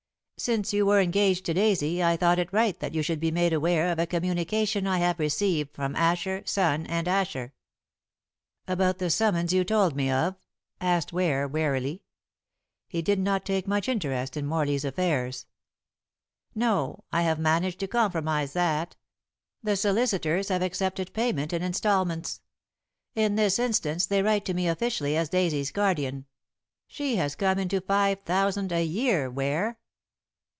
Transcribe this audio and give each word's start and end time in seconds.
"Since 0.37 0.73
you 0.73 0.87
were 0.87 0.99
engaged 1.01 1.45
to 1.45 1.53
Daisy 1.53 2.03
I 2.03 2.17
thought 2.17 2.39
it 2.39 2.51
right 2.51 2.75
that 2.79 2.95
you 2.95 3.03
should 3.03 3.19
be 3.19 3.29
made 3.29 3.53
aware 3.53 3.91
of 3.91 3.99
a 3.99 4.07
communication 4.07 4.87
I 4.87 4.97
have 4.97 5.19
received 5.19 5.75
from 5.75 5.95
Asher, 5.95 6.41
Son, 6.47 6.83
and 6.87 7.07
Asher." 7.07 7.53
"About 8.67 8.97
the 8.97 9.11
summons 9.11 9.53
you 9.53 9.63
told 9.63 9.95
me 9.95 10.09
of?" 10.09 10.33
asked 10.79 11.13
Ware 11.13 11.47
wearily. 11.47 12.01
He 12.87 13.03
did 13.03 13.19
not 13.19 13.45
take 13.45 13.67
much 13.67 13.87
interest 13.87 14.35
in 14.35 14.47
Morley's 14.47 14.83
affairs. 14.83 15.45
"No. 16.55 17.03
I 17.11 17.21
have 17.21 17.37
managed 17.37 17.79
to 17.81 17.87
compromise 17.87 18.53
that. 18.53 18.95
The 19.61 19.75
solicitors 19.75 20.49
have 20.49 20.63
accepted 20.63 21.13
payment 21.13 21.53
in 21.53 21.61
instalments. 21.61 22.41
In 23.13 23.35
this 23.35 23.59
instance 23.59 24.07
they 24.07 24.23
write 24.23 24.45
to 24.45 24.55
me 24.55 24.67
officially 24.67 25.15
as 25.15 25.29
Daisy's 25.29 25.69
guardian. 25.69 26.25
She 26.87 27.17
has 27.17 27.35
come 27.35 27.59
into 27.59 27.79
five 27.79 28.21
thousand 28.21 28.71
a 28.71 28.83
year, 28.83 29.29
Ware." 29.29 29.77